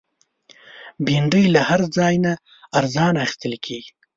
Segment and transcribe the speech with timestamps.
[1.05, 2.31] بېنډۍ له هر ځای نه
[2.79, 3.91] ارزانه اخیستل کېږي